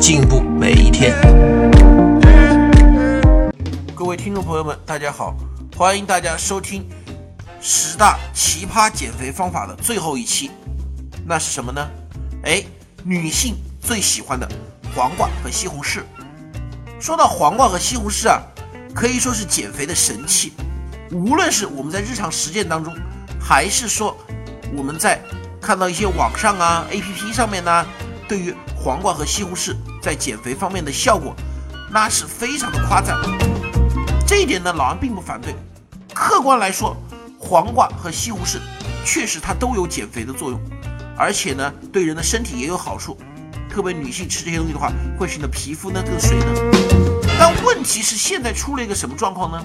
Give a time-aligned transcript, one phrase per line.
[0.00, 1.14] 进步每一天。
[3.94, 5.36] 各位听众朋友们，大家好，
[5.76, 6.88] 欢迎大家收听
[7.60, 10.50] 十大奇葩减肥方法的最后一期。
[11.26, 11.86] 那是什么呢？
[12.44, 12.64] 哎，
[13.04, 14.48] 女性最喜欢的
[14.96, 16.00] 黄瓜和西红柿。
[16.98, 18.40] 说到黄瓜和西红柿啊，
[18.94, 20.54] 可以说是减肥的神器。
[21.12, 22.96] 无论是我们在日常实践当中，
[23.38, 24.16] 还是说
[24.74, 25.20] 我们在
[25.60, 27.86] 看到一些网上啊、APP 上面呢。
[28.28, 31.34] 对于黄瓜和西红柿在减肥方面的效果，
[31.90, 33.16] 那是非常的夸赞。
[34.26, 35.54] 这一点呢，老安并不反对。
[36.14, 36.96] 客观来说，
[37.38, 38.58] 黄瓜和西红柿
[39.04, 40.60] 确实它都有减肥的作用，
[41.16, 43.18] 而且呢，对人的身体也有好处。
[43.68, 46.48] 特别女性吃这些东西的话，会使你的皮肤呢更水嫩。
[47.38, 49.64] 但问题是，现在出了一个什么状况呢？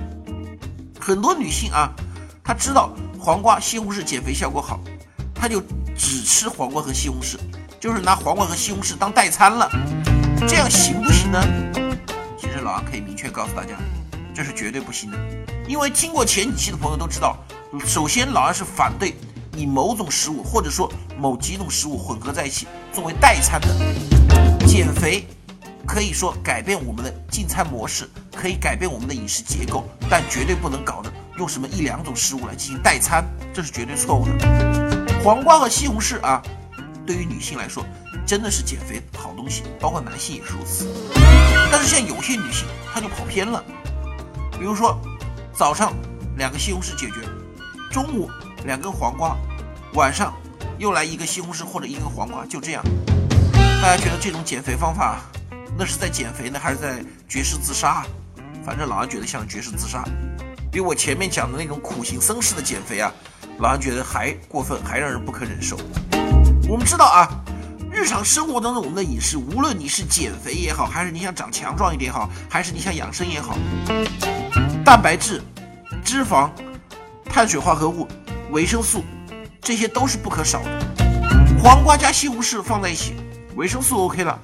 [1.00, 1.90] 很多女性啊，
[2.44, 4.80] 她知道黄瓜、西红柿减肥效果好，
[5.34, 5.62] 她就
[5.96, 7.38] 只吃黄瓜和西红柿。
[7.78, 9.70] 就是拿黄瓜和西红柿当代餐了，
[10.48, 11.42] 这样行不行呢？
[12.38, 13.74] 其实老安可以明确告诉大家，
[14.34, 15.18] 这是绝对不行的。
[15.68, 17.38] 因为听过前几期的朋友都知道，
[17.86, 19.16] 首先老安是反对
[19.56, 23.68] 以某种食物或者说某几种食物混合在一起作为代餐的。
[24.68, 25.26] 减肥
[25.86, 35.24] 可以说改变我们的进餐模式，可以改变我们的饮食结构，但绝对不能搞的用什么一两种食物来进行代餐，这是绝对错误的。
[35.24, 36.42] 黄瓜和西红柿啊。
[37.06, 37.86] 对于女性来说，
[38.26, 40.88] 真的是减肥好东西，包括男性也是如此。
[41.72, 43.64] 但是像有些女性，她就跑偏了。
[44.58, 45.00] 比如说，
[45.54, 45.94] 早上
[46.38, 47.22] 两个西红柿解决，
[47.92, 48.30] 中午
[48.66, 49.38] 两根黄瓜，
[49.94, 50.34] 晚上
[50.80, 52.84] 又来一个西红柿或者一根黄瓜，就这样。
[53.82, 55.20] 大家觉得这种减肥方法，
[55.78, 58.04] 那是在减肥呢，还是在绝食自杀？
[58.66, 60.04] 反正老安觉得像绝食自杀，
[60.72, 63.14] 比我前面讲的那种苦行僧式的减肥啊，
[63.60, 65.78] 老安觉得还过分，还让人不可忍受。
[66.68, 67.30] 我们知道啊，
[67.92, 73.56] 日常生活当中我们的饮食，无论你是减肥也好，还是你想长强壮一点也好，还是你想养生也好，
[74.84, 75.44] 蛋白质、
[76.04, 76.50] 脂肪、
[77.26, 78.08] 碳水化合物、
[78.50, 79.04] 维生素，
[79.62, 80.86] 这些都是不可少的。
[81.62, 83.14] 黄瓜加西红柿放在一起，
[83.56, 84.40] 维生素 OK 了，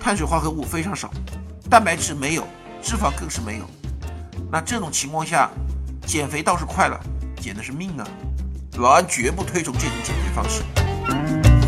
[0.00, 1.12] 碳水化合物非常少，
[1.70, 2.44] 蛋白质没有，
[2.82, 3.64] 脂肪更是没有。
[4.50, 5.48] 那这种情况下，
[6.04, 7.00] 减肥倒是快了，
[7.40, 8.04] 减的是命啊！
[8.78, 10.62] 老安绝不推崇这种减肥方式。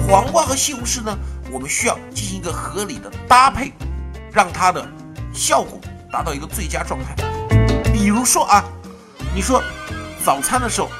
[0.06, 1.16] 黄瓜和西红柿呢，
[1.50, 3.72] 我们需要进行一个合理的搭配，
[4.30, 4.86] 让它的
[5.32, 5.80] 效果
[6.10, 7.14] 达到一个最佳状态。
[7.92, 8.62] 比如说啊，
[9.34, 9.62] 你说
[10.22, 10.91] 早餐的时候，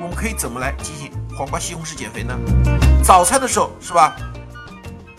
[0.00, 2.36] 我们可以怎么来进行黄瓜西红柿减肥呢？
[3.04, 4.16] 早餐的时候是吧？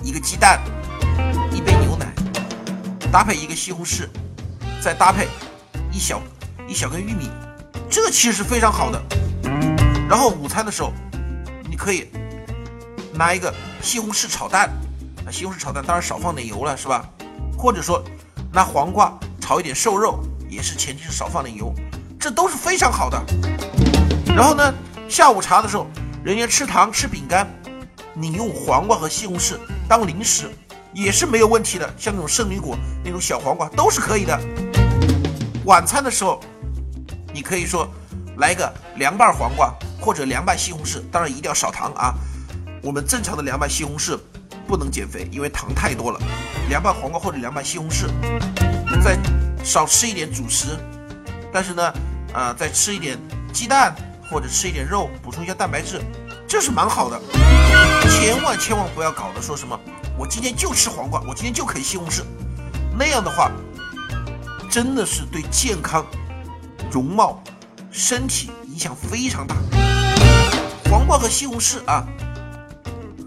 [0.01, 0.59] 一个鸡蛋，
[1.51, 2.07] 一杯牛奶，
[3.11, 4.09] 搭配一个西红柿，
[4.81, 5.29] 再搭配
[5.91, 6.21] 一小
[6.67, 7.29] 一小根玉米，
[7.89, 9.01] 这其实是非常好的。
[10.09, 10.91] 然后午餐的时候，
[11.69, 12.09] 你可以。
[13.17, 14.69] 拿一个西红柿炒蛋，
[15.23, 17.07] 那西红柿炒蛋当然少放点油了，是吧？
[17.57, 18.03] 或者说
[18.51, 21.73] 拿黄瓜炒一点瘦肉，也是前提是少放点油，
[22.19, 23.23] 这都是非常好的。
[24.35, 24.73] 然后呢，
[25.07, 25.87] 下午茶的时候，
[26.23, 27.47] 人家吃糖吃饼干，
[28.13, 30.49] 你用黄瓜和西红柿当零食
[30.93, 34.37] 也是没有问题的，像那种圣女果那种小黄瓜都是可以的。
[35.65, 36.41] 晚餐的时候，
[37.33, 37.87] 你可以说
[38.37, 42.13] 来一个凉拌黄瓜或者凉拌西红柿，当然一定要少糖啊。
[42.85, 44.15] 我们正常的凉拌西红柿
[44.67, 46.19] 不能减肥，因为糖太多了。
[46.69, 48.05] 凉拌黄瓜或者凉拌西红柿，
[49.03, 49.17] 再
[49.63, 50.77] 少吃一点主食，
[51.51, 51.93] 但是呢，
[52.31, 53.17] 啊，再吃一点
[53.51, 53.95] 鸡蛋
[54.29, 55.99] 或者吃一点肉，补充一下蛋白质，
[56.47, 57.19] 这是蛮好的。
[58.07, 59.79] 千万千万不要搞的说什么，
[60.15, 62.21] 我今天就吃黄瓜，我今天就啃西红柿，
[62.95, 63.49] 那样的话，
[64.69, 66.05] 真的是对健康、
[66.91, 67.41] 容貌、
[67.89, 69.55] 身体影响非常大。
[70.87, 72.05] 黄瓜和西红柿啊。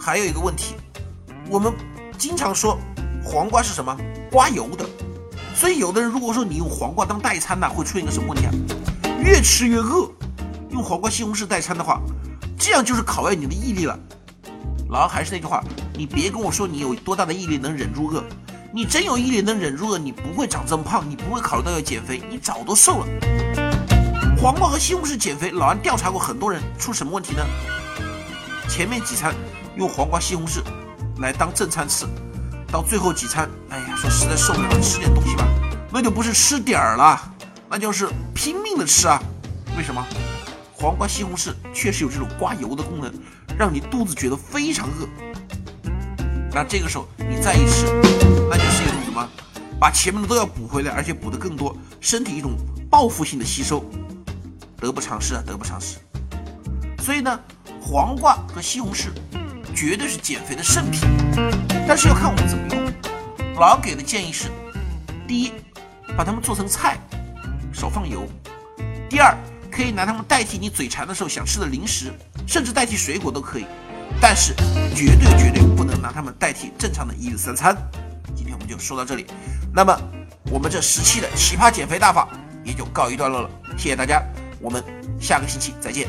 [0.09, 0.75] 还有一个问题，
[1.51, 1.71] 我们
[2.17, 2.79] 经常说
[3.23, 3.95] 黄瓜是什么
[4.31, 4.89] 刮油的，
[5.55, 8.51] 所以有的人如果说你用黄瓜当代餐呢，会出现一个什么问题啊？
[9.21, 10.11] 越吃越饿。
[10.71, 12.01] 用黄瓜西红柿代餐的话，
[12.59, 13.99] 这样就是考验你的毅力了。
[14.89, 15.63] 老还是那句话，
[15.93, 18.25] 你别跟我说你有多大的毅力能忍住饿，
[18.73, 23.07] 你真有毅力能忍住饿，你不会长这么胖，你不会考虑到要减肥，你早都瘦了。
[24.41, 27.45] 黄瓜和西红柿减肥，老安调查过很多人，出什么问题呢？
[28.71, 29.35] 前面几餐。
[29.79, 30.61] 用黄瓜、西红柿
[31.21, 32.05] 来当正餐吃，
[32.67, 35.47] 到最后几餐，哎呀，说实在受不了，吃点东西吧，
[35.93, 37.33] 那就不是吃点儿了，
[37.71, 39.23] 那就是拼命的吃啊！
[39.77, 40.05] 为什么？
[40.75, 43.13] 黄瓜、西红柿确实有这种刮油的功能，
[43.57, 45.09] 让你肚子觉得非常饿。
[46.53, 47.87] 那这个时候你再一吃，
[48.51, 49.29] 那就是一种什么？
[49.79, 52.57] 把前面的都要补回来，而且补的更多，身体一种
[52.91, 53.85] 报复性的吸收，
[54.81, 55.99] 得不偿失啊，得不偿失。
[57.01, 57.39] 所以呢，
[57.81, 59.11] 黄瓜和西红柿
[59.79, 61.03] 绝对是减肥的圣品，
[61.87, 62.93] 但是要看我们怎么用。
[63.61, 64.49] 老给的建议是：
[65.25, 65.53] 第一，
[66.17, 66.99] 把它们做成菜，
[67.73, 68.23] 少放油；
[69.09, 69.33] 第二，
[69.71, 72.13] 可以拿它们代替你嘴馋的时候想吃的零食，
[72.45, 73.67] 甚至代替水果都可以。
[74.21, 74.53] 但是
[74.97, 77.77] 绝对绝对不能拿它们代替正常的一日三餐。
[78.35, 79.27] 今天我们就说到这里，
[79.73, 79.97] 那么
[80.51, 82.29] 我们这十期的奇葩减肥大法
[82.65, 83.51] 也就告一段落了。
[83.77, 84.21] 谢谢大家，
[84.61, 84.83] 我们
[85.21, 86.09] 下个星期再见。